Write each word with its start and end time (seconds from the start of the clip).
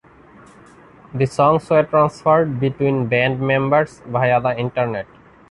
The 1.13 1.27
songs 1.27 1.69
were 1.69 1.83
transferred 1.83 2.59
between 2.59 3.05
band 3.05 3.39
members 3.39 3.99
via 4.07 4.41
the 4.41 4.57
internet. 4.57 5.05